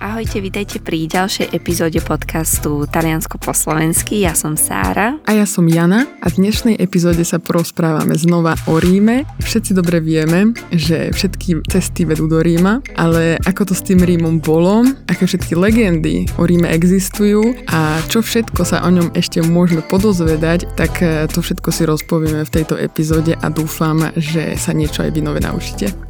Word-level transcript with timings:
Ahojte, 0.00 0.40
vítajte 0.40 0.80
pri 0.80 1.04
ďalšej 1.12 1.52
epizóde 1.52 2.00
podcastu 2.00 2.88
Taliansko 2.88 3.36
po 3.36 3.52
slovensky. 3.52 4.24
Ja 4.24 4.32
som 4.32 4.56
Sára. 4.56 5.20
A 5.28 5.36
ja 5.36 5.44
som 5.44 5.68
Jana 5.68 6.08
a 6.24 6.32
v 6.32 6.40
dnešnej 6.40 6.80
epizóde 6.80 7.20
sa 7.20 7.36
porozprávame 7.36 8.16
znova 8.16 8.56
o 8.64 8.80
Ríme. 8.80 9.28
Všetci 9.44 9.76
dobre 9.76 10.00
vieme, 10.00 10.56
že 10.72 11.12
všetky 11.12 11.68
cesty 11.68 12.08
vedú 12.08 12.32
do 12.32 12.40
Ríma, 12.40 12.80
ale 12.96 13.36
ako 13.44 13.68
to 13.68 13.74
s 13.76 13.84
tým 13.84 14.00
Rímom 14.00 14.40
bolo, 14.40 14.88
aké 15.04 15.28
všetky 15.28 15.52
legendy 15.52 16.24
o 16.40 16.48
Ríme 16.48 16.72
existujú 16.72 17.68
a 17.68 18.00
čo 18.08 18.24
všetko 18.24 18.64
sa 18.64 18.80
o 18.80 18.88
ňom 18.88 19.12
ešte 19.12 19.44
môžeme 19.44 19.84
podozvedať, 19.84 20.64
tak 20.80 20.96
eh, 21.04 21.28
to 21.28 21.44
všetko 21.44 21.68
si 21.76 21.84
rozpovieme 21.84 22.48
v 22.48 22.54
tejto 22.56 22.80
epizóde 22.80 23.36
a 23.36 23.52
dúfam, 23.52 24.08
že 24.16 24.56
sa 24.56 24.72
niečo 24.72 25.04
aj 25.04 25.12
vy 25.12 25.20
nové 25.20 25.44
naučíte. 25.44 26.09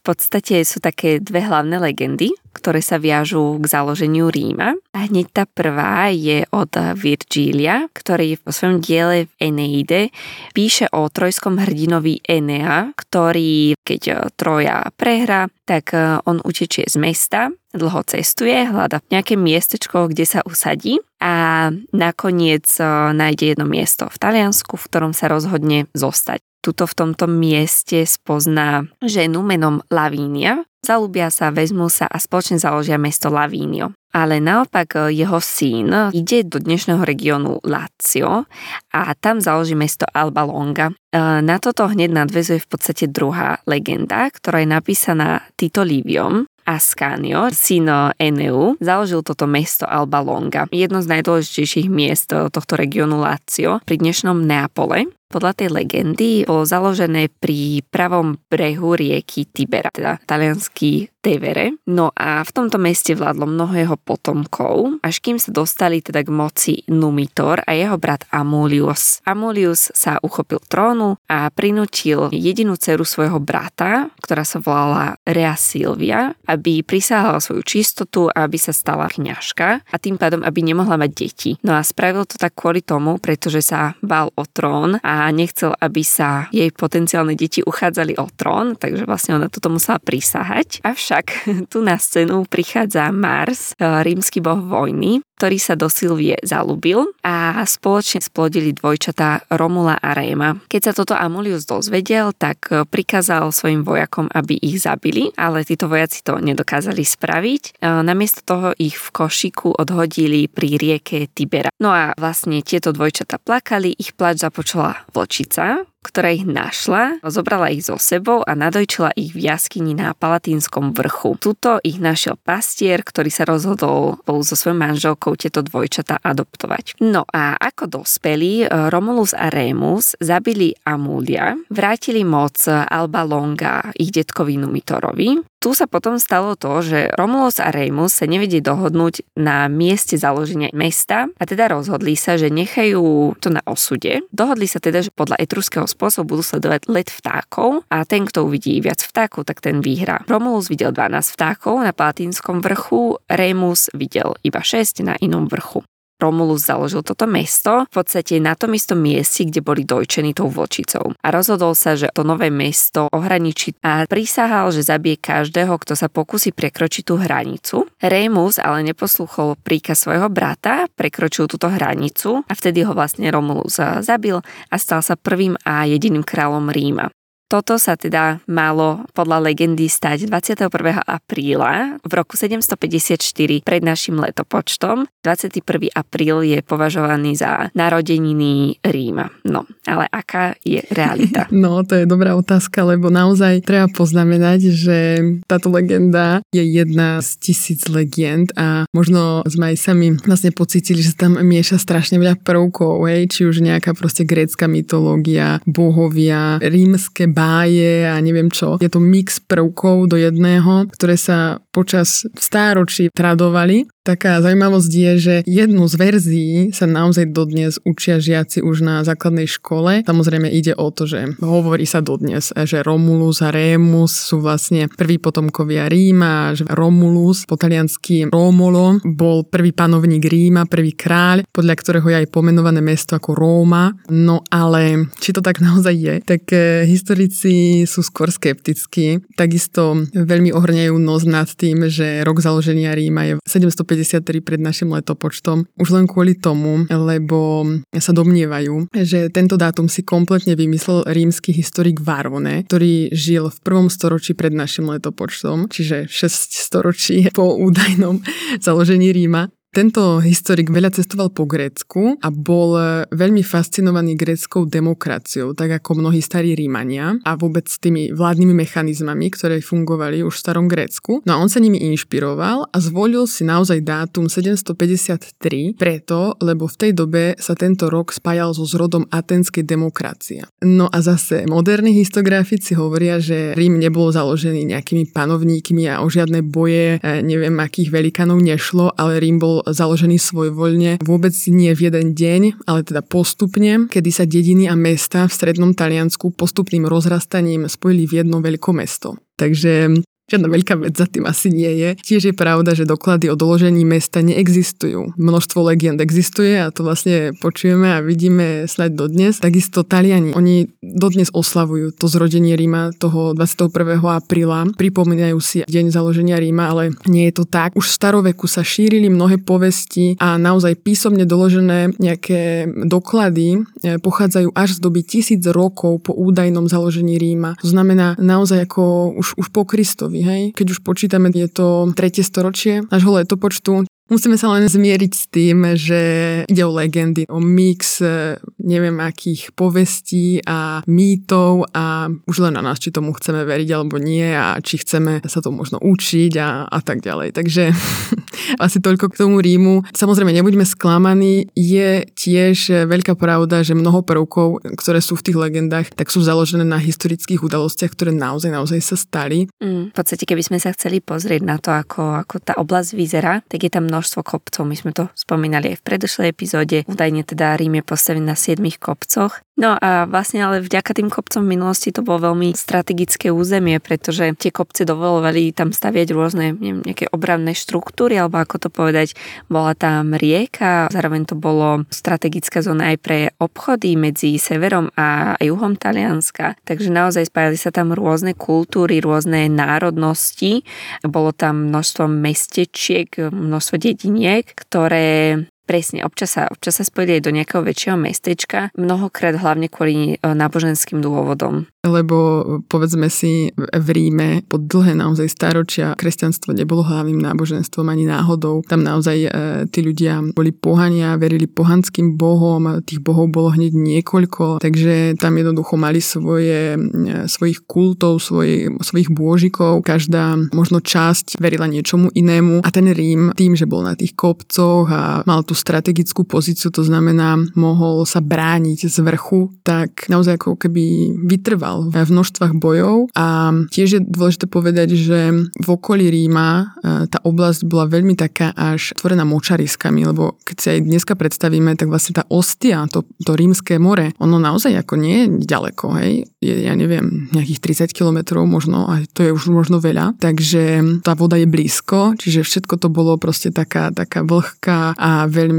V 0.00 0.16
podstate 0.16 0.64
sú 0.64 0.80
také 0.80 1.20
dve 1.20 1.44
hlavné 1.44 1.76
legendy, 1.76 2.32
ktoré 2.56 2.80
sa 2.80 2.96
viažú 2.96 3.60
k 3.60 3.68
založeniu 3.68 4.32
Ríma. 4.32 4.72
A 4.96 5.04
hneď 5.04 5.28
tá 5.28 5.44
prvá 5.44 6.08
je 6.08 6.48
od 6.50 6.72
Virgília, 6.96 7.84
ktorý 7.92 8.40
vo 8.40 8.48
svojom 8.48 8.80
diele 8.80 9.28
v 9.28 9.52
Eneide 9.52 10.08
píše 10.56 10.88
o 10.96 11.04
trojskom 11.06 11.60
hrdinovi 11.60 12.24
Enea, 12.24 12.96
ktorý 12.96 13.76
keď 13.84 14.32
Troja 14.40 14.88
prehra, 14.96 15.52
tak 15.68 15.92
on 16.24 16.40
utečie 16.42 16.88
z 16.88 16.96
mesta, 16.96 17.52
dlho 17.70 18.02
cestuje, 18.02 18.66
hľada 18.66 19.04
nejaké 19.12 19.36
miestečko, 19.38 20.10
kde 20.10 20.26
sa 20.26 20.40
usadí 20.42 20.98
a 21.22 21.68
nakoniec 21.94 22.66
nájde 23.14 23.54
jedno 23.54 23.68
miesto 23.68 24.08
v 24.10 24.16
Taliansku, 24.16 24.74
v 24.74 24.86
ktorom 24.90 25.12
sa 25.14 25.30
rozhodne 25.30 25.86
zostať 25.94 26.42
tuto 26.60 26.84
v 26.84 26.96
tomto 26.96 27.24
mieste 27.26 28.04
spozná 28.04 28.84
ženu 29.00 29.40
menom 29.40 29.80
Lavínia. 29.88 30.64
Zalúbia 30.80 31.28
sa, 31.28 31.52
vezmú 31.52 31.92
sa 31.92 32.08
a 32.08 32.16
spoločne 32.16 32.56
založia 32.56 32.96
mesto 32.96 33.28
Lavínio. 33.28 33.92
Ale 34.16 34.40
naopak 34.40 34.96
e, 34.96 35.00
jeho 35.12 35.36
syn 35.36 35.92
ide 36.16 36.40
do 36.48 36.56
dnešného 36.56 37.04
regiónu 37.04 37.60
Lazio 37.62 38.48
a 38.88 39.00
tam 39.20 39.44
založí 39.44 39.76
mesto 39.76 40.08
Alba 40.08 40.48
Longa. 40.48 40.88
E, 40.88 41.20
na 41.44 41.60
toto 41.60 41.84
hneď 41.84 42.24
nadvezuje 42.24 42.64
v 42.64 42.68
podstate 42.72 43.12
druhá 43.12 43.60
legenda, 43.68 44.32
ktorá 44.32 44.64
je 44.64 44.68
napísaná 44.72 45.44
Tito 45.52 45.84
Liviom 45.84 46.48
Ascanio, 46.64 47.52
syn 47.52 48.14
Eneu, 48.16 48.80
založil 48.80 49.20
toto 49.20 49.44
mesto 49.44 49.84
Alba 49.84 50.24
Longa, 50.24 50.64
jedno 50.72 51.04
z 51.04 51.12
najdôležitejších 51.12 51.92
miest 51.92 52.32
tohto 52.32 52.72
regiónu 52.74 53.20
Lazio 53.20 53.84
pri 53.84 54.00
dnešnom 54.00 54.48
Neapole 54.48 55.19
podľa 55.30 55.52
tej 55.54 55.68
legendy 55.70 56.42
bolo 56.42 56.66
založené 56.66 57.30
pri 57.30 57.86
pravom 57.86 58.34
brehu 58.50 58.98
rieky 58.98 59.46
Tibera, 59.46 59.94
teda 59.94 60.18
talianský 60.26 61.06
Tevere. 61.20 61.76
No 61.84 62.08
a 62.16 62.40
v 62.40 62.50
tomto 62.50 62.80
meste 62.80 63.12
vládlo 63.12 63.44
mnoho 63.44 63.76
jeho 63.76 63.96
potomkov, 64.00 65.04
až 65.04 65.20
kým 65.20 65.36
sa 65.36 65.52
dostali 65.52 66.00
teda 66.00 66.24
k 66.24 66.32
moci 66.32 66.74
Numitor 66.88 67.60
a 67.68 67.76
jeho 67.76 68.00
brat 68.00 68.24
Amulius. 68.32 69.20
Amulius 69.28 69.92
sa 69.92 70.16
uchopil 70.24 70.64
trónu 70.64 71.20
a 71.28 71.52
prinútil 71.52 72.32
jedinú 72.32 72.72
dceru 72.80 73.04
svojho 73.04 73.36
brata, 73.36 74.08
ktorá 74.24 74.48
sa 74.48 74.64
volala 74.64 75.20
Rea 75.28 75.52
Silvia, 75.60 76.32
aby 76.48 76.80
prisáhala 76.80 77.36
svoju 77.36 77.68
čistotu 77.68 78.32
a 78.32 78.48
aby 78.48 78.56
sa 78.56 78.72
stala 78.72 79.04
kňažka 79.12 79.84
a 79.84 79.96
tým 80.00 80.16
pádom, 80.16 80.40
aby 80.40 80.64
nemohla 80.64 80.96
mať 80.96 81.10
deti. 81.12 81.50
No 81.60 81.76
a 81.76 81.84
spravil 81.84 82.24
to 82.24 82.40
tak 82.40 82.56
kvôli 82.56 82.80
tomu, 82.80 83.20
pretože 83.20 83.60
sa 83.60 83.92
bál 84.00 84.32
o 84.40 84.48
trón 84.48 84.96
a 85.04 85.19
a 85.24 85.30
nechcel, 85.34 85.76
aby 85.76 86.02
sa 86.06 86.48
jej 86.54 86.70
potenciálne 86.72 87.36
deti 87.36 87.60
uchádzali 87.60 88.16
o 88.16 88.28
trón, 88.32 88.76
takže 88.76 89.04
vlastne 89.04 89.36
ona 89.36 89.52
toto 89.52 89.68
musela 89.72 90.00
prisahať. 90.00 90.80
Avšak 90.84 91.26
tu 91.72 91.84
na 91.84 92.00
scénu 92.00 92.48
prichádza 92.48 93.12
Mars, 93.12 93.76
e, 93.76 94.04
rímsky 94.04 94.40
boh 94.40 94.60
vojny, 94.60 95.20
ktorý 95.40 95.56
sa 95.56 95.72
do 95.72 95.88
Silvie 95.88 96.36
zalúbil 96.44 97.16
a 97.24 97.64
spoločne 97.64 98.20
splodili 98.20 98.76
dvojčatá 98.76 99.48
Romula 99.56 99.96
a 99.96 100.12
Réma. 100.12 100.60
Keď 100.68 100.82
sa 100.84 100.92
toto 100.92 101.16
Amulius 101.16 101.64
dozvedel, 101.64 102.36
tak 102.36 102.68
e, 102.68 102.84
prikázal 102.84 103.48
svojim 103.48 103.80
vojakom, 103.80 104.28
aby 104.28 104.60
ich 104.60 104.84
zabili, 104.84 105.32
ale 105.40 105.64
títo 105.64 105.88
vojaci 105.88 106.20
to 106.20 106.36
nedokázali 106.36 107.00
spraviť. 107.00 107.80
E, 107.80 107.88
namiesto 108.04 108.44
toho 108.44 108.76
ich 108.76 109.00
v 109.00 109.08
košiku 109.16 109.80
odhodili 109.80 110.44
pri 110.44 110.76
rieke 110.76 111.24
Tibera. 111.32 111.72
No 111.80 111.88
a 111.88 112.12
vlastne 112.20 112.60
tieto 112.60 112.92
dvojčata 112.92 113.40
plakali, 113.40 113.96
ich 113.96 114.12
plač 114.12 114.44
započala 114.44 115.08
vlčica, 115.10 115.84
ktorá 116.00 116.32
ich 116.32 116.48
našla, 116.48 117.20
zobrala 117.20 117.68
ich 117.68 117.84
so 117.84 118.00
sebou 118.00 118.40
a 118.40 118.56
nadojčila 118.56 119.12
ich 119.20 119.36
v 119.36 119.52
jaskyni 119.52 119.92
na 119.92 120.16
Palatínskom 120.16 120.96
vrchu. 120.96 121.36
Tuto 121.36 121.76
ich 121.84 122.00
našiel 122.00 122.40
pastier, 122.40 123.04
ktorý 123.04 123.28
sa 123.28 123.44
rozhodol 123.44 124.16
spolu 124.24 124.40
so 124.40 124.56
svojou 124.56 124.80
manželkou 124.80 125.36
tieto 125.36 125.60
dvojčata 125.60 126.24
adoptovať. 126.24 127.04
No 127.04 127.28
a 127.28 127.52
ako 127.60 128.00
dospelí, 128.00 128.64
Romulus 128.88 129.36
a 129.36 129.52
Remus 129.52 130.16
zabili 130.16 130.72
Amulia, 130.88 131.52
vrátili 131.68 132.24
moc 132.24 132.56
Alba 132.64 133.20
Longa 133.28 133.92
ich 133.92 134.08
detkovi 134.08 134.56
Numitorovi, 134.56 135.59
tu 135.60 135.76
sa 135.76 135.84
potom 135.84 136.16
stalo 136.16 136.56
to, 136.56 136.80
že 136.80 137.12
Romulus 137.20 137.60
a 137.60 137.68
Remus 137.68 138.16
sa 138.16 138.24
nevedie 138.24 138.64
dohodnúť 138.64 139.36
na 139.36 139.68
mieste 139.68 140.16
založenia 140.16 140.72
mesta 140.72 141.28
a 141.36 141.44
teda 141.44 141.68
rozhodli 141.68 142.16
sa, 142.16 142.40
že 142.40 142.48
nechajú 142.48 143.36
to 143.36 143.48
na 143.52 143.60
osude. 143.68 144.24
Dohodli 144.32 144.64
sa 144.64 144.80
teda, 144.80 145.04
že 145.04 145.12
podľa 145.12 145.36
etruského 145.36 145.84
spôsobu 145.84 146.40
budú 146.40 146.42
sledovať 146.42 146.88
let 146.88 147.12
vtákov 147.12 147.84
a 147.92 148.08
ten, 148.08 148.24
kto 148.24 148.48
uvidí 148.48 148.80
viac 148.80 149.04
vtákov, 149.04 149.44
tak 149.44 149.60
ten 149.60 149.84
vyhrá. 149.84 150.24
Romulus 150.24 150.72
videl 150.72 150.96
12 150.96 151.36
vtákov 151.36 151.84
na 151.84 151.92
Palatínskom 151.92 152.64
vrchu, 152.64 153.20
Remus 153.28 153.92
videl 153.92 154.32
iba 154.40 154.64
6 154.64 155.04
na 155.04 155.20
inom 155.20 155.44
vrchu. 155.44 155.84
Romulus 156.20 156.68
založil 156.68 157.00
toto 157.00 157.24
mesto 157.24 157.88
v 157.88 157.92
podstate 157.92 158.36
na 158.38 158.52
tom 158.52 158.76
istom 158.76 159.00
mieste, 159.00 159.48
kde 159.48 159.64
boli 159.64 159.82
dojčení 159.88 160.36
tou 160.36 160.52
vočicou. 160.52 161.16
A 161.24 161.28
rozhodol 161.32 161.72
sa, 161.72 161.96
že 161.96 162.12
to 162.12 162.22
nové 162.22 162.52
mesto 162.52 163.08
ohraničí 163.10 163.80
a 163.80 164.04
prisahal, 164.04 164.70
že 164.70 164.84
zabije 164.84 165.16
každého, 165.18 165.72
kto 165.80 165.96
sa 165.96 166.12
pokusí 166.12 166.52
prekročiť 166.52 167.02
tú 167.08 167.16
hranicu. 167.16 167.88
Remus 167.98 168.60
ale 168.60 168.84
neposlúchol 168.92 169.56
príkaz 169.64 170.04
svojho 170.04 170.28
brata, 170.28 170.86
prekročil 170.92 171.48
túto 171.48 171.72
hranicu 171.72 172.44
a 172.44 172.52
vtedy 172.52 172.84
ho 172.84 172.92
vlastne 172.92 173.32
Romulus 173.32 173.80
zabil 173.80 174.36
a 174.44 174.74
stal 174.76 175.00
sa 175.00 175.16
prvým 175.16 175.56
a 175.64 175.88
jediným 175.88 176.22
kráľom 176.26 176.68
Ríma. 176.68 177.08
Toto 177.50 177.82
sa 177.82 177.98
teda 177.98 178.38
malo 178.46 179.02
podľa 179.10 179.50
legendy 179.50 179.90
stať 179.90 180.30
21. 180.30 180.70
apríla 181.02 181.98
v 181.98 182.12
roku 182.14 182.38
754 182.38 183.18
pred 183.66 183.82
našim 183.82 184.22
letopočtom. 184.22 185.10
21. 185.26 185.90
apríl 185.90 186.46
je 186.46 186.62
považovaný 186.62 187.34
za 187.34 187.74
narodeniny 187.74 188.78
Ríma. 188.86 189.34
No, 189.50 189.66
ale 189.82 190.06
aká 190.14 190.54
je 190.62 190.78
realita? 190.94 191.50
No, 191.60 191.82
to 191.82 191.98
je 191.98 192.06
dobrá 192.06 192.38
otázka, 192.38 192.86
lebo 192.86 193.10
naozaj 193.10 193.66
treba 193.66 193.90
poznamenať, 193.90 194.70
že 194.70 194.98
táto 195.44 195.68
legenda 195.68 196.40
je 196.54 196.62
jedna 196.62 197.18
z 197.20 197.36
tisíc 197.42 197.84
legend 197.90 198.54
a 198.54 198.86
možno 198.94 199.42
sme 199.50 199.74
aj 199.74 199.76
sami 199.76 200.14
vlastne 200.24 200.54
pocítili, 200.54 201.02
že 201.02 201.18
tam 201.18 201.36
mieša 201.36 201.82
strašne 201.82 202.16
veľa 202.22 202.38
prvkov, 202.40 203.02
hej, 203.10 203.28
či 203.28 203.40
už 203.50 203.60
nejaká 203.66 203.92
proste 203.98 204.22
grécka 204.22 204.70
mytológia, 204.70 205.58
bohovia, 205.66 206.62
rímske 206.62 207.28
báje 207.40 208.04
a 208.04 208.20
neviem 208.20 208.52
čo. 208.52 208.76
Je 208.76 208.92
to 208.92 209.00
mix 209.00 209.40
prvkov 209.40 210.12
do 210.12 210.16
jedného, 210.20 210.84
ktoré 210.92 211.16
sa 211.16 211.64
počas 211.72 212.26
stáročí 212.36 213.08
tradovali 213.14 213.86
Taká 214.00 214.40
zaujímavosť 214.40 214.92
je, 214.96 215.12
že 215.20 215.34
jednu 215.44 215.84
z 215.84 215.94
verzií 216.00 216.56
sa 216.72 216.88
naozaj 216.88 217.36
dodnes 217.36 217.76
učia 217.84 218.16
žiaci 218.16 218.64
už 218.64 218.80
na 218.80 219.04
základnej 219.04 219.44
škole. 219.44 220.00
Samozrejme 220.08 220.48
ide 220.48 220.72
o 220.72 220.88
to, 220.88 221.04
že 221.04 221.36
hovorí 221.38 221.84
sa 221.84 222.00
dodnes, 222.00 222.48
že 222.48 222.80
Romulus 222.80 223.44
a 223.44 223.52
Remus 223.52 224.16
sú 224.16 224.40
vlastne 224.40 224.88
prví 224.88 225.20
potomkovia 225.20 225.84
Ríma, 225.84 226.56
že 226.56 226.64
Romulus, 226.64 227.44
po 227.44 227.60
taliansky 227.60 228.32
Romolo, 228.32 229.04
bol 229.04 229.44
prvý 229.44 229.76
panovník 229.76 230.24
Ríma, 230.24 230.64
prvý 230.64 230.96
kráľ, 230.96 231.44
podľa 231.52 231.74
ktorého 231.76 232.08
je 232.08 232.16
aj 232.24 232.32
pomenované 232.32 232.80
mesto 232.80 233.20
ako 233.20 233.36
Róma. 233.36 233.92
No 234.08 234.40
ale 234.48 235.12
či 235.20 235.36
to 235.36 235.44
tak 235.44 235.60
naozaj 235.68 235.92
je, 235.92 236.14
tak 236.24 236.48
eh, 236.56 236.88
historici 236.88 237.84
sú 237.84 238.00
skôr 238.00 238.32
skeptickí. 238.32 239.20
Takisto 239.36 240.08
veľmi 240.16 240.56
ohrňajú 240.56 240.96
nos 240.96 241.28
nad 241.28 241.52
tým, 241.60 241.92
že 241.92 242.24
rok 242.24 242.40
založenia 242.40 242.96
Ríma 242.96 243.28
je 243.28 243.34
700 243.44 243.90
153 243.90 244.44
pred 244.44 244.60
našim 244.60 244.92
letopočtom, 244.92 245.64
už 245.80 245.88
len 245.96 246.06
kvôli 246.06 246.36
tomu, 246.36 246.84
lebo 246.86 247.64
sa 247.96 248.12
domnievajú, 248.12 248.92
že 248.92 249.32
tento 249.32 249.56
dátum 249.56 249.88
si 249.88 250.04
kompletne 250.06 250.54
vymyslel 250.54 251.08
rímsky 251.08 251.50
historik 251.50 251.98
Varone, 252.04 252.68
ktorý 252.68 253.10
žil 253.10 253.48
v 253.48 253.58
prvom 253.64 253.88
storočí 253.88 254.36
pred 254.36 254.52
našim 254.52 254.86
letopočtom, 254.92 255.72
čiže 255.72 256.06
6 256.06 256.54
storočí 256.54 257.32
po 257.34 257.56
údajnom 257.56 258.20
založení 258.66 259.10
Ríma 259.10 259.50
Tento 259.70 260.18
historik 260.18 260.66
veľa 260.66 260.90
cestoval 260.90 261.30
po 261.30 261.46
Grécku 261.46 262.18
a 262.18 262.28
bol 262.34 262.74
veľmi 263.14 263.38
fascinovaný 263.46 264.18
gréckou 264.18 264.66
demokraciou, 264.66 265.54
tak 265.54 265.78
ako 265.78 266.02
mnohí 266.02 266.18
starí 266.18 266.58
Rímania 266.58 267.14
a 267.22 267.38
vôbec 267.38 267.70
tými 267.70 268.10
vládnymi 268.10 268.50
mechanizmami, 268.50 269.30
ktoré 269.30 269.62
fungovali 269.62 270.26
už 270.26 270.34
v 270.34 270.42
starom 270.42 270.66
Grécku. 270.66 271.22
No 271.22 271.38
a 271.38 271.38
on 271.38 271.46
sa 271.46 271.62
nimi 271.62 271.78
inšpiroval 271.86 272.66
a 272.66 272.76
zvolil 272.82 273.30
si 273.30 273.46
naozaj 273.46 273.86
dátum 273.86 274.26
753 274.26 275.38
preto, 275.78 276.34
lebo 276.42 276.66
v 276.66 276.74
tej 276.74 276.90
dobe 276.90 277.38
sa 277.38 277.54
tento 277.54 277.86
rok 277.86 278.10
spájal 278.10 278.50
so 278.50 278.66
zrodom 278.66 279.06
atenskej 279.06 279.62
demokracie. 279.62 280.50
No 280.66 280.90
a 280.90 280.98
zase 280.98 281.46
moderní 281.46 281.94
historiografici 281.94 282.74
hovoria, 282.74 283.22
že 283.22 283.54
Rím 283.54 283.78
nebol 283.78 284.10
založený 284.10 284.66
nejakými 284.66 285.14
panovníkmi 285.14 285.86
a 285.86 286.02
o 286.02 286.10
žiadne 286.10 286.42
boje 286.42 286.98
e, 286.98 287.22
neviem 287.22 287.54
akých 287.62 287.94
velikanov 287.94 288.42
nešlo, 288.42 288.98
ale 288.98 289.22
Rím 289.22 289.38
bol 289.38 289.59
založený 289.66 290.16
svojvoľne 290.20 291.02
vôbec 291.04 291.34
nie 291.48 291.72
v 291.72 291.90
jeden 291.90 292.12
deň, 292.16 292.64
ale 292.64 292.80
teda 292.84 293.04
postupne, 293.04 293.88
kedy 293.88 294.10
sa 294.12 294.24
dediny 294.24 294.70
a 294.70 294.74
mesta 294.78 295.26
v 295.26 295.36
strednom 295.36 295.72
Taliansku 295.76 296.32
postupným 296.34 296.86
rozrastaním 296.88 297.68
spojili 297.68 298.06
v 298.06 298.12
jedno 298.24 298.40
veľkomesto. 298.40 299.20
Takže 299.36 300.04
Žiadna 300.30 300.46
veľká 300.46 300.74
vec 300.78 300.94
za 300.94 301.10
tým 301.10 301.26
asi 301.26 301.50
nie 301.50 301.74
je. 301.74 301.98
Tiež 301.98 302.30
je 302.30 302.34
pravda, 302.34 302.70
že 302.78 302.86
doklady 302.86 303.26
o 303.26 303.34
doložení 303.34 303.82
mesta 303.82 304.22
neexistujú. 304.22 305.18
Množstvo 305.18 305.66
legend 305.66 305.98
existuje 305.98 306.54
a 306.54 306.70
to 306.70 306.86
vlastne 306.86 307.34
počujeme 307.42 307.90
a 307.90 307.98
vidíme 307.98 308.70
snáď 308.70 308.94
dodnes. 308.94 309.42
Takisto 309.42 309.82
Taliani, 309.82 310.30
oni 310.38 310.70
dodnes 310.78 311.34
oslavujú 311.34 311.90
to 311.98 312.06
zrodenie 312.06 312.54
Ríma 312.54 312.94
toho 312.94 313.34
21. 313.34 313.98
apríla. 314.06 314.70
Pripomínajú 314.78 315.38
si 315.42 315.58
deň 315.66 315.90
založenia 315.90 316.38
Ríma, 316.38 316.70
ale 316.70 316.94
nie 317.10 317.26
je 317.26 317.42
to 317.42 317.44
tak. 317.50 317.74
Už 317.74 317.90
v 317.90 317.96
staroveku 317.98 318.46
sa 318.46 318.62
šírili 318.62 319.10
mnohé 319.10 319.42
povesti 319.42 320.14
a 320.22 320.38
naozaj 320.38 320.78
písomne 320.78 321.26
doložené 321.26 321.98
nejaké 321.98 322.70
doklady 322.86 323.58
e, 323.82 323.98
pochádzajú 323.98 324.54
až 324.54 324.78
z 324.78 324.78
doby 324.78 325.02
tisíc 325.02 325.42
rokov 325.50 326.06
po 326.06 326.14
údajnom 326.14 326.70
založení 326.70 327.18
Ríma. 327.18 327.58
To 327.58 327.66
znamená 327.66 328.14
naozaj 328.22 328.70
ako 328.70 329.16
už, 329.18 329.34
už 329.34 329.46
po 329.50 329.66
Kristovi 329.66 330.19
hej. 330.22 330.42
Keď 330.54 330.66
už 330.76 330.78
počítame, 330.84 331.32
je 331.34 331.48
to 331.50 331.90
tretie 331.96 332.22
storočie 332.22 332.86
nášho 332.88 333.16
letopočtu, 333.16 333.89
Musíme 334.10 334.34
sa 334.34 334.50
len 334.50 334.66
zmieriť 334.66 335.12
s 335.14 335.24
tým, 335.30 335.78
že 335.78 336.02
ide 336.50 336.66
o 336.66 336.74
legendy, 336.74 337.30
o 337.30 337.38
mix 337.38 338.02
e, 338.02 338.42
neviem 338.58 338.98
akých 338.98 339.54
povestí 339.54 340.42
a 340.42 340.82
mýtov 340.90 341.70
a 341.70 342.10
už 342.26 342.42
len 342.42 342.58
na 342.58 342.62
nás, 342.66 342.82
či 342.82 342.90
tomu 342.90 343.14
chceme 343.14 343.46
veriť 343.46 343.70
alebo 343.70 344.02
nie 344.02 344.34
a 344.34 344.58
či 344.58 344.82
chceme 344.82 345.22
sa 345.30 345.38
to 345.38 345.54
možno 345.54 345.78
učiť 345.78 346.32
a, 346.42 346.66
a 346.66 346.78
tak 346.82 347.06
ďalej. 347.06 347.38
Takže 347.38 347.70
asi 348.64 348.82
toľko 348.82 349.14
k 349.14 349.18
tomu 349.22 349.38
Rímu. 349.38 349.86
Samozrejme, 349.94 350.34
nebuďme 350.34 350.66
sklamaní, 350.66 351.46
je 351.54 352.02
tiež 352.18 352.90
veľká 352.90 353.14
pravda, 353.14 353.62
že 353.62 353.78
mnoho 353.78 354.02
prvkov, 354.02 354.66
ktoré 354.74 354.98
sú 354.98 355.14
v 355.14 355.30
tých 355.30 355.38
legendách, 355.38 355.94
tak 355.94 356.10
sú 356.10 356.18
založené 356.18 356.66
na 356.66 356.82
historických 356.82 357.46
udalostiach, 357.46 357.94
ktoré 357.94 358.10
naozaj, 358.10 358.50
naozaj 358.50 358.82
sa 358.82 358.98
stali. 358.98 359.46
Mm, 359.62 359.90
v 359.90 359.94
podstate, 359.94 360.26
keby 360.26 360.42
sme 360.42 360.58
sa 360.58 360.74
chceli 360.74 360.98
pozrieť 360.98 361.46
na 361.46 361.62
to, 361.62 361.70
ako, 361.70 362.26
ako 362.26 362.42
tá 362.42 362.58
oblasť 362.58 362.90
vyzerá, 362.98 363.46
tak 363.46 363.62
je 363.62 363.70
tam 363.70 363.86
mnoho 363.86 363.99
množstvo 364.00 364.24
kopcov. 364.24 364.64
My 364.64 364.72
sme 364.80 364.96
to 364.96 365.12
spomínali 365.12 365.76
aj 365.76 365.84
v 365.84 365.86
predošlej 365.92 366.32
epizóde. 366.32 366.88
Údajne 366.88 367.20
teda 367.28 367.52
Rím 367.60 367.78
je 367.78 367.84
postavený 367.84 368.24
na 368.24 368.32
7 368.32 368.56
kopcoch. 368.80 369.44
No 369.60 369.76
a 369.76 370.08
vlastne 370.08 370.40
ale 370.40 370.64
vďaka 370.64 370.96
tým 370.96 371.12
kopcom 371.12 371.44
v 371.44 371.52
minulosti 371.52 371.92
to 371.92 372.00
bolo 372.00 372.32
veľmi 372.32 372.56
strategické 372.56 373.28
územie, 373.28 373.76
pretože 373.76 374.32
tie 374.40 374.48
kopce 374.48 374.88
dovolovali 374.88 375.52
tam 375.52 375.76
staviať 375.76 376.16
rôzne 376.16 376.56
neviem, 376.56 376.80
nejaké 376.80 377.12
obranné 377.12 377.52
štruktúry, 377.52 378.16
alebo 378.16 378.40
ako 378.40 378.56
to 378.56 378.68
povedať, 378.72 379.12
bola 379.52 379.76
tam 379.76 380.16
rieka, 380.16 380.88
zároveň 380.88 381.28
to 381.28 381.36
bolo 381.36 381.84
strategická 381.92 382.64
zóna 382.64 382.96
aj 382.96 383.04
pre 383.04 383.18
obchody 383.36 384.00
medzi 384.00 384.40
severom 384.40 384.88
a 384.96 385.36
juhom 385.36 385.76
Talianska. 385.76 386.56
Takže 386.64 386.88
naozaj 386.88 387.28
spájali 387.28 387.60
sa 387.60 387.68
tam 387.68 387.92
rôzne 387.92 388.32
kultúry, 388.32 389.04
rôzne 389.04 389.52
národnosti. 389.52 390.64
Bolo 391.04 391.36
tam 391.36 391.68
množstvo 391.68 392.08
mestečiek, 392.08 393.12
množstvo 393.28 393.76
dediniek, 393.76 394.48
ktoré 394.56 395.44
Presne, 395.70 396.02
občas 396.02 396.34
sa, 396.34 396.50
občas 396.50 396.82
sa 396.82 396.84
spojili 396.84 397.22
aj 397.22 397.22
do 397.22 397.30
nejakého 397.30 397.62
väčšieho 397.62 397.94
mestečka, 397.94 398.74
mnohokrát 398.74 399.38
hlavne 399.38 399.70
kvôli 399.70 400.18
e, 400.18 400.26
náboženským 400.26 400.98
dôvodom. 400.98 401.70
Lebo 401.86 402.42
povedzme 402.66 403.06
si 403.06 403.54
v 403.56 403.88
Ríme 403.94 404.42
po 404.50 404.58
dlhé 404.58 404.98
naozaj 404.98 405.30
staročia 405.30 405.94
kresťanstvo 405.94 406.58
nebolo 406.58 406.82
hlavným 406.82 407.22
náboženstvom 407.22 407.86
ani 407.86 408.02
náhodou. 408.10 408.66
Tam 408.66 408.82
naozaj 408.82 409.18
e, 409.22 409.28
tí 409.70 409.86
ľudia 409.86 410.34
boli 410.34 410.50
pohania, 410.50 411.14
verili 411.14 411.46
pohanským 411.46 412.18
bohom, 412.18 412.82
tých 412.82 412.98
bohov 412.98 413.30
bolo 413.30 413.54
hneď 413.54 413.70
niekoľko, 413.70 414.58
takže 414.58 415.22
tam 415.22 415.38
jednoducho 415.38 415.78
mali 415.78 416.02
svoje, 416.02 416.74
e, 416.74 417.30
svojich 417.30 417.62
kultov, 417.70 418.18
svoje, 418.18 418.74
svojich 418.82 419.06
bôžikov, 419.06 419.86
každá 419.86 420.34
možno 420.50 420.82
časť 420.82 421.38
verila 421.38 421.70
niečomu 421.70 422.10
inému. 422.10 422.66
A 422.66 422.74
ten 422.74 422.90
Rím 422.90 423.30
tým, 423.38 423.54
že 423.54 423.70
bol 423.70 423.86
na 423.86 423.94
tých 423.94 424.18
kopcoch 424.18 424.90
a 424.90 425.22
mal 425.22 425.46
tú 425.46 425.59
strategickú 425.60 426.24
pozíciu, 426.24 426.72
to 426.72 426.80
znamená 426.80 427.36
mohol 427.52 428.08
sa 428.08 428.24
brániť 428.24 428.88
z 428.88 428.96
vrchu, 429.04 429.52
tak 429.60 430.08
naozaj 430.08 430.40
ako 430.40 430.56
keby 430.56 431.16
vytrval 431.28 431.92
v 431.92 431.96
množstvách 431.96 432.56
bojov. 432.56 433.12
A 433.12 433.52
tiež 433.68 433.88
je 433.96 434.00
dôležité 434.00 434.48
povedať, 434.48 434.96
že 434.96 435.32
v 435.36 435.68
okolí 435.68 436.08
Ríma 436.08 436.48
e, 436.50 436.64
tá 437.10 437.18
oblasť 437.22 437.66
bola 437.68 437.90
veľmi 437.90 438.16
taká 438.16 438.54
až 438.56 438.94
tvorená 438.96 439.26
močariskami, 439.26 440.06
lebo 440.06 440.38
keď 440.46 440.56
si 440.56 440.66
aj 440.72 440.80
dneska 440.86 441.14
predstavíme, 441.18 441.74
tak 441.74 441.90
vlastne 441.90 442.16
tá 442.16 442.24
Ostia, 442.30 442.86
to, 442.86 443.04
to 443.20 443.34
rímske 443.34 443.76
more, 443.76 444.14
ono 444.22 444.38
naozaj 444.38 444.72
ako 444.78 444.94
nie 444.96 445.26
je 445.26 445.26
ďaleko, 445.50 445.86
hej, 445.98 446.12
je, 446.38 446.54
ja 446.64 446.72
neviem, 446.78 447.28
nejakých 447.34 447.90
30 447.90 447.96
kilometrov 447.96 448.46
možno, 448.46 448.86
a 448.86 449.02
to 449.10 449.26
je 449.26 449.34
už 449.34 449.50
možno 449.50 449.82
veľa, 449.82 450.16
takže 450.22 451.02
tá 451.02 451.18
voda 451.18 451.34
je 451.36 451.50
blízko, 451.50 452.14
čiže 452.16 452.46
všetko 452.46 452.78
to 452.78 452.88
bolo 452.88 453.18
proste 453.18 453.50
taká, 453.50 453.90
taká 453.90 454.22
vlhká 454.22 454.94
a 454.94 455.26
veľmi 455.26 455.49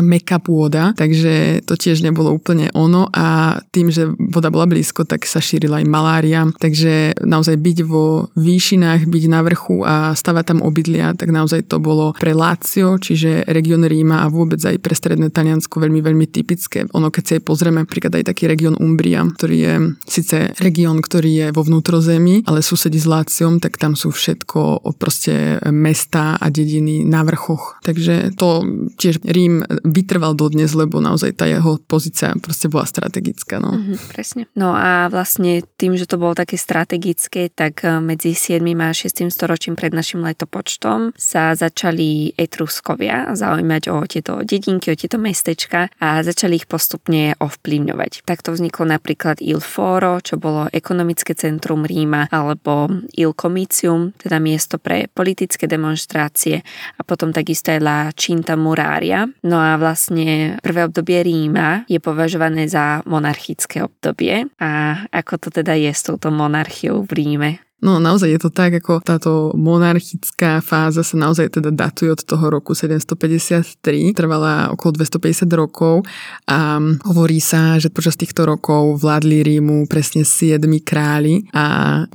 meká 0.00 0.38
pôda, 0.38 0.92
takže 0.96 1.64
to 1.64 1.74
tiež 1.78 2.04
nebolo 2.04 2.32
úplne 2.32 2.70
ono 2.74 3.08
a 3.12 3.58
tým, 3.70 3.90
že 3.92 4.10
voda 4.18 4.50
bola 4.50 4.68
blízko, 4.68 5.04
tak 5.04 5.24
sa 5.28 5.40
šírila 5.40 5.80
aj 5.80 5.86
malária, 5.86 6.40
takže 6.58 7.18
naozaj 7.22 7.56
byť 7.60 7.78
vo 7.86 8.28
výšinách, 8.34 9.06
byť 9.06 9.24
na 9.30 9.40
vrchu 9.44 9.76
a 9.84 9.94
stavať 10.12 10.44
tam 10.54 10.60
obydlia, 10.64 11.14
tak 11.14 11.30
naozaj 11.30 11.68
to 11.68 11.78
bolo 11.78 12.16
pre 12.16 12.34
Lácio, 12.34 12.98
čiže 12.98 13.46
región 13.50 13.84
Ríma 13.84 14.24
a 14.24 14.32
vôbec 14.32 14.58
aj 14.60 14.80
pre 14.80 14.94
stredné 14.96 15.30
Taliansko 15.30 15.80
veľmi, 15.80 16.00
veľmi 16.00 16.26
typické. 16.28 16.88
Ono, 16.92 17.08
keď 17.12 17.22
si 17.22 17.32
aj 17.38 17.42
pozrieme, 17.44 17.82
napríklad 17.84 18.14
aj 18.16 18.24
taký 18.32 18.48
región 18.48 18.74
Umbria, 18.80 19.22
ktorý 19.24 19.56
je 19.56 19.74
síce 20.08 20.56
región, 20.58 20.98
ktorý 20.98 21.30
je 21.30 21.46
vo 21.52 21.62
vnútrozemí, 21.62 22.46
ale 22.48 22.64
susedí 22.64 22.98
s 22.98 23.08
Láciom, 23.08 23.60
tak 23.60 23.76
tam 23.76 23.94
sú 23.94 24.10
všetko 24.10 24.84
proste 24.96 25.60
mesta 25.70 26.38
a 26.40 26.46
dediny 26.48 27.04
na 27.04 27.22
vrchoch. 27.22 27.82
Takže 27.84 28.34
to 28.38 28.64
tiež 28.96 29.13
Rím 29.22 29.62
vytrval 29.84 30.34
dodnes, 30.34 30.74
lebo 30.74 30.98
naozaj 30.98 31.38
tá 31.38 31.46
jeho 31.46 31.78
pozícia 31.84 32.34
proste 32.40 32.66
bola 32.66 32.88
strategická. 32.88 33.62
No. 33.62 33.74
Mm-hmm, 33.76 33.98
presne. 34.10 34.42
No 34.58 34.74
a 34.74 35.06
vlastne 35.12 35.62
tým, 35.78 35.94
že 35.94 36.08
to 36.08 36.18
bolo 36.18 36.34
také 36.34 36.58
strategické, 36.58 37.52
tak 37.52 37.84
eh, 37.86 38.00
medzi 38.02 38.34
7. 38.34 38.64
a 38.80 38.90
6. 38.90 39.30
storočím 39.30 39.78
pred 39.78 39.94
našim 39.94 40.24
letopočtom 40.24 41.14
sa 41.14 41.54
začali 41.54 42.34
Etruskovia 42.34 43.32
zaujímať 43.36 43.82
o 43.92 43.96
tieto 44.08 44.40
dedinky, 44.42 44.90
o 44.92 44.98
tieto 44.98 45.20
mestečka 45.20 45.92
a 46.00 46.22
začali 46.24 46.64
ich 46.64 46.66
postupne 46.66 47.36
ovplyvňovať. 47.38 48.24
Takto 48.24 48.54
vzniklo 48.54 48.88
napríklad 48.88 49.40
Il 49.44 49.60
Foro, 49.60 50.18
čo 50.20 50.40
bolo 50.40 50.66
ekonomické 50.70 51.36
centrum 51.36 51.84
Ríma, 51.84 52.30
alebo 52.30 52.88
Il 53.14 53.36
Comitium, 53.36 54.16
teda 54.16 54.40
miesto 54.40 54.80
pre 54.80 55.06
politické 55.10 55.66
demonstrácie 55.68 56.64
a 56.96 57.00
potom 57.02 57.30
takisto 57.34 57.74
aj 57.74 57.80
La 57.80 57.98
Cinta 58.14 58.54
Muraria. 58.94 59.26
No 59.42 59.58
a 59.58 59.74
vlastne 59.74 60.54
prvé 60.62 60.86
obdobie 60.86 61.26
Ríma 61.26 61.82
je 61.90 61.98
považované 61.98 62.70
za 62.70 63.02
monarchické 63.10 63.82
obdobie 63.82 64.46
a 64.62 65.02
ako 65.10 65.34
to 65.42 65.48
teda 65.50 65.74
je 65.74 65.90
s 65.90 66.06
touto 66.06 66.30
monarchiou 66.30 67.02
v 67.02 67.10
Ríme. 67.10 67.50
No 67.84 68.00
naozaj 68.00 68.32
je 68.32 68.40
to 68.40 68.48
tak, 68.48 68.80
ako 68.80 69.04
táto 69.04 69.52
monarchická 69.52 70.64
fáza 70.64 71.04
sa 71.04 71.20
naozaj 71.20 71.60
teda 71.60 71.68
datuje 71.68 72.16
od 72.16 72.24
toho 72.24 72.48
roku 72.48 72.72
753, 72.72 74.16
trvala 74.16 74.72
okolo 74.72 75.04
250 75.04 75.44
rokov 75.52 76.00
a 76.48 76.80
hovorí 77.04 77.44
sa, 77.44 77.76
že 77.76 77.92
počas 77.92 78.16
týchto 78.16 78.48
rokov 78.48 79.04
vládli 79.04 79.44
Rímu 79.44 79.84
presne 79.84 80.24
7 80.24 80.64
králi 80.80 81.44
a 81.52 81.64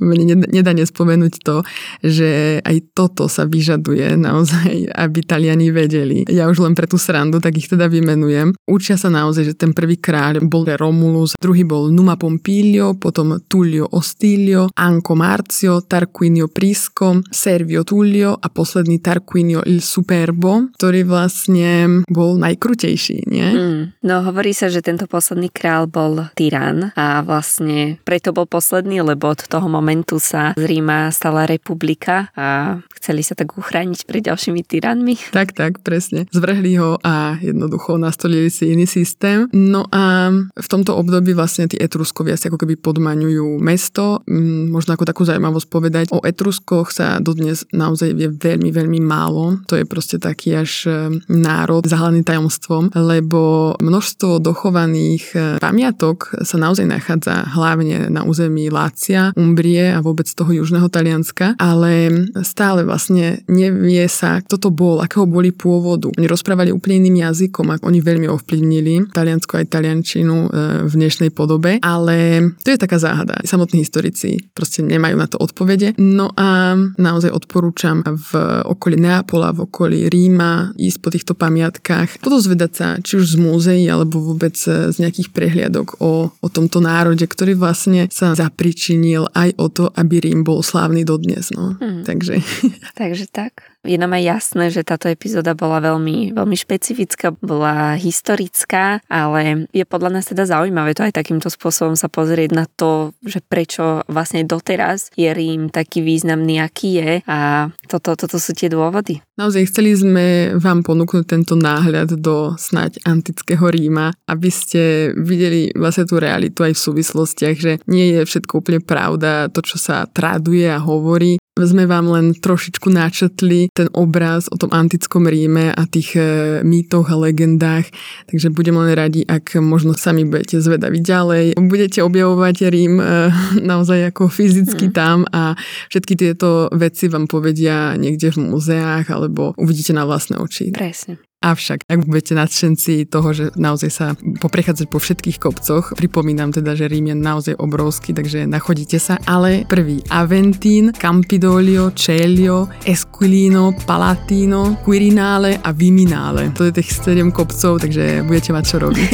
mne 0.02 0.42
nedá 0.50 0.74
nespomenúť 0.74 1.34
to, 1.38 1.62
že 2.02 2.58
aj 2.66 2.76
toto 2.90 3.30
sa 3.30 3.46
vyžaduje 3.46 4.18
naozaj, 4.18 4.90
aby 4.90 5.22
Taliani 5.22 5.70
vedeli. 5.70 6.26
Ja 6.26 6.50
už 6.50 6.66
len 6.66 6.74
pre 6.74 6.90
tú 6.90 6.98
srandu, 6.98 7.38
tak 7.38 7.54
ich 7.54 7.70
teda 7.70 7.86
vymenujem. 7.86 8.58
Učia 8.66 8.98
sa 8.98 9.06
naozaj, 9.06 9.54
že 9.54 9.54
ten 9.54 9.70
prvý 9.70 10.02
kráľ 10.02 10.42
bol 10.50 10.66
Romulus, 10.66 11.38
druhý 11.38 11.62
bol 11.62 11.94
Numa 11.94 12.18
Pompilio, 12.18 12.98
potom 12.98 13.38
Tullio 13.46 13.86
Ostilio, 13.94 14.66
Anko 14.74 15.14
Marci 15.14 15.59
Tazio, 15.60 15.84
Tarquinio 15.84 16.48
Prisco, 16.48 17.20
Servio 17.28 17.84
Tullio 17.84 18.32
a 18.32 18.48
posledný 18.48 18.96
Tarquinio 18.96 19.60
il 19.68 19.84
Superbo, 19.84 20.72
ktorý 20.72 21.04
vlastne 21.04 22.00
bol 22.08 22.40
najkrutejší, 22.40 23.28
nie? 23.28 23.44
Mm, 23.44 23.82
no 24.00 24.24
hovorí 24.24 24.56
sa, 24.56 24.72
že 24.72 24.80
tento 24.80 25.04
posledný 25.04 25.52
král 25.52 25.84
bol 25.84 26.32
tyran 26.32 26.96
a 26.96 27.20
vlastne 27.20 28.00
preto 28.08 28.32
bol 28.32 28.48
posledný, 28.48 29.04
lebo 29.04 29.36
od 29.36 29.44
toho 29.44 29.68
momentu 29.68 30.16
sa 30.16 30.56
z 30.56 30.64
Ríma 30.64 31.12
stala 31.12 31.44
republika 31.44 32.32
a 32.32 32.80
chceli 32.96 33.20
sa 33.20 33.36
tak 33.36 33.52
uchrániť 33.52 34.08
pred 34.08 34.24
ďalšími 34.24 34.64
tyranmi. 34.64 35.20
Tak, 35.40 35.56
tak, 35.56 35.80
presne. 35.80 36.28
Zvrhli 36.32 36.76
ho 36.76 37.00
a 37.00 37.40
jednoducho 37.40 37.96
nastolili 37.96 38.52
si 38.52 38.72
iný 38.76 38.84
systém. 38.84 39.48
No 39.56 39.88
a 39.88 40.28
v 40.36 40.68
tomto 40.68 40.96
období 41.00 41.32
vlastne 41.32 41.64
tí 41.64 41.80
Etruskovia 41.80 42.36
si 42.36 42.50
ako 42.50 42.60
keby 42.60 42.76
podmaňujú 42.76 43.56
mesto. 43.56 44.20
Mm, 44.28 44.68
možno 44.68 45.00
ako 45.00 45.08
takú 45.08 45.22
zaujímavosť 45.50 45.68
povedať, 45.68 46.04
o 46.14 46.22
Etruskoch 46.22 46.94
sa 46.94 47.18
dodnes 47.18 47.66
naozaj 47.74 48.14
vie 48.14 48.30
veľmi, 48.30 48.70
veľmi 48.70 49.00
málo. 49.02 49.58
To 49.66 49.74
je 49.74 49.82
proste 49.82 50.22
taký 50.22 50.54
až 50.54 50.86
e, 50.86 50.90
národ 51.26 51.82
zahalený 51.82 52.22
tajomstvom, 52.22 52.94
lebo 52.94 53.74
množstvo 53.82 54.38
dochovaných 54.38 55.24
e, 55.34 55.38
pamiatok 55.58 56.38
sa 56.46 56.56
naozaj 56.56 56.86
nachádza 56.86 57.50
hlavne 57.50 58.06
na 58.14 58.22
území 58.22 58.70
Lácia, 58.70 59.34
Umbrie 59.34 59.90
a 59.90 59.98
vôbec 59.98 60.30
toho 60.30 60.54
južného 60.54 60.86
Talianska, 60.86 61.58
ale 61.58 62.14
stále 62.46 62.86
vlastne 62.86 63.42
nevie 63.50 64.06
sa, 64.06 64.38
kto 64.46 64.56
to 64.56 64.68
bol, 64.70 65.02
akého 65.02 65.26
boli 65.26 65.50
pôvodu. 65.50 66.06
Oni 66.14 66.30
rozprávali 66.30 66.70
úplne 66.70 67.02
iným 67.02 67.26
jazykom 67.26 67.66
a 67.74 67.80
oni 67.82 67.98
veľmi 67.98 68.30
ovplyvnili 68.30 69.10
taliansko 69.10 69.58
aj 69.58 69.66
taliančinu 69.66 70.36
e, 70.46 70.48
v 70.86 70.92
dnešnej 70.94 71.34
podobe, 71.34 71.82
ale 71.82 72.46
to 72.62 72.70
je 72.70 72.78
taká 72.78 73.02
záhada. 73.02 73.42
Samotní 73.42 73.82
historici 73.82 74.38
proste 74.54 74.84
nemajú 74.84 75.16
na 75.16 75.29
to 75.30 75.38
odpovede. 75.38 75.94
No 75.96 76.34
a 76.34 76.74
naozaj 76.98 77.30
odporúčam 77.30 78.02
v 78.02 78.30
okolí 78.66 78.98
Neapola, 78.98 79.54
v 79.54 79.70
okolí 79.70 80.10
Ríma 80.10 80.74
ísť 80.74 80.98
po 80.98 81.08
týchto 81.14 81.32
pamiatkách, 81.38 82.18
podozvedať 82.18 82.72
sa 82.74 82.88
či 82.98 83.22
už 83.22 83.34
z 83.34 83.36
múzeí 83.38 83.84
alebo 83.86 84.18
vôbec 84.18 84.58
z 84.58 84.96
nejakých 84.98 85.30
prehliadok 85.30 86.02
o, 86.02 86.34
o 86.34 86.48
tomto 86.50 86.82
národe, 86.82 87.22
ktorý 87.24 87.54
vlastne 87.54 88.10
sa 88.10 88.34
zapričinil 88.34 89.30
aj 89.32 89.54
o 89.56 89.66
to, 89.70 89.84
aby 89.94 90.18
Rím 90.18 90.42
bol 90.42 90.60
slávny 90.66 91.06
dodnes. 91.06 91.54
No. 91.54 91.78
Hmm. 91.78 92.02
Takže... 92.02 92.42
Takže 93.00 93.30
tak. 93.30 93.69
Je 93.80 93.96
nám 93.96 94.12
aj 94.12 94.24
jasné, 94.24 94.64
že 94.68 94.84
táto 94.84 95.08
epizóda 95.08 95.56
bola 95.56 95.80
veľmi, 95.80 96.36
veľmi 96.36 96.56
špecifická, 96.56 97.32
bola 97.40 97.96
historická, 97.96 99.00
ale 99.08 99.64
je 99.72 99.88
podľa 99.88 100.20
nás 100.20 100.28
teda 100.28 100.44
zaujímavé 100.44 100.92
to 100.92 101.08
aj 101.08 101.16
takýmto 101.16 101.48
spôsobom 101.48 101.96
sa 101.96 102.12
pozrieť 102.12 102.52
na 102.52 102.68
to, 102.68 103.16
že 103.24 103.40
prečo 103.40 104.04
vlastne 104.04 104.44
doteraz 104.44 105.08
je 105.16 105.32
Rím 105.32 105.72
taký 105.72 106.04
významný, 106.04 106.60
aký 106.60 107.00
je 107.00 107.12
a 107.24 107.72
toto, 107.88 108.12
toto 108.20 108.36
sú 108.36 108.52
tie 108.52 108.68
dôvody. 108.68 109.24
Naozaj 109.40 109.72
chceli 109.72 109.96
sme 109.96 110.26
vám 110.60 110.84
ponúknuť 110.84 111.24
tento 111.24 111.56
náhľad 111.56 112.20
do 112.20 112.52
snať 112.60 113.08
antického 113.08 113.64
Ríma, 113.64 114.12
aby 114.28 114.50
ste 114.52 115.16
videli 115.16 115.72
vlastne 115.72 116.04
tú 116.04 116.20
realitu 116.20 116.68
aj 116.68 116.76
v 116.76 116.84
súvislostiach, 116.84 117.56
že 117.56 117.72
nie 117.88 118.12
je 118.12 118.28
všetko 118.28 118.60
úplne 118.60 118.84
pravda, 118.84 119.48
to, 119.48 119.64
čo 119.64 119.80
sa 119.80 120.04
traduje 120.04 120.68
a 120.68 120.76
hovorí, 120.76 121.40
sme 121.60 121.84
vám 121.84 122.08
len 122.12 122.26
trošičku 122.36 122.88
načetli 122.88 123.69
ten 123.72 123.88
obraz 123.94 124.50
o 124.50 124.56
tom 124.58 124.74
antickom 124.74 125.30
Ríme 125.30 125.70
a 125.72 125.82
tých 125.86 126.18
e, 126.18 126.22
mýtoch 126.66 127.08
a 127.08 127.16
legendách, 127.16 127.88
takže 128.26 128.50
budem 128.50 128.76
len 128.76 128.92
radi, 128.92 129.22
ak 129.24 129.56
možno 129.62 129.94
sami 129.94 130.26
budete 130.26 130.58
zvedaví 130.58 131.00
ďalej. 131.00 131.56
Budete 131.56 132.02
objavovať 132.02 132.56
Rím 132.68 132.98
e, 132.98 133.04
naozaj 133.70 134.10
ako 134.10 134.28
fyzicky 134.28 134.90
hmm. 134.90 134.96
tam 134.96 135.18
a 135.30 135.54
všetky 135.88 136.18
tieto 136.18 136.68
veci 136.74 137.06
vám 137.06 137.30
povedia 137.30 137.94
niekde 137.94 138.34
v 138.34 138.50
muzeách 138.50 139.06
alebo 139.14 139.54
uvidíte 139.54 139.94
na 139.94 140.04
vlastné 140.04 140.36
oči. 140.36 140.74
Presne. 140.74 141.29
Avšak, 141.40 141.88
ak 141.88 142.04
budete 142.04 142.36
nadšenci 142.36 143.08
toho, 143.08 143.32
že 143.32 143.48
naozaj 143.56 143.88
sa 143.88 144.12
poprechádzať 144.12 144.92
po 144.92 145.00
všetkých 145.00 145.40
kopcoch, 145.40 145.96
pripomínam 145.96 146.52
teda, 146.52 146.76
že 146.76 146.84
Rím 146.84 147.08
je 147.08 147.16
naozaj 147.16 147.54
obrovský, 147.56 148.12
takže 148.12 148.44
nachodíte 148.44 149.00
sa, 149.00 149.16
ale 149.24 149.64
prvý 149.64 150.04
Aventín, 150.12 150.92
Campidolio, 150.92 151.96
Celio, 151.96 152.68
Esquilino, 152.84 153.72
Palatino, 153.88 154.84
Quirinale 154.84 155.56
a 155.64 155.72
Viminale. 155.72 156.52
To 156.60 156.68
je 156.68 156.76
tých 156.76 156.92
7 157.08 157.32
kopcov, 157.32 157.88
takže 157.88 158.20
budete 158.28 158.52
mať 158.52 158.64
čo 158.68 158.76
robiť. 158.84 159.10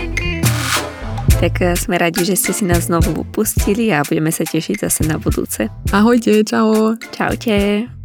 tak 1.44 1.52
eh, 1.60 1.76
sme 1.76 2.00
radi, 2.00 2.24
že 2.24 2.32
ste 2.32 2.56
si 2.56 2.64
nás 2.64 2.88
znovu 2.88 3.28
pustili 3.28 3.92
a 3.92 4.00
budeme 4.08 4.32
sa 4.32 4.48
tešiť 4.48 4.88
zase 4.88 5.04
na 5.04 5.20
budúce. 5.20 5.68
Ahojte, 5.92 6.48
čau. 6.48 6.96
Čaute. 7.12 7.99